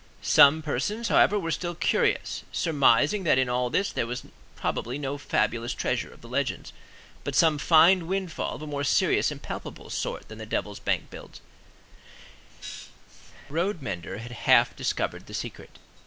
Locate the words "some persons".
0.23-1.09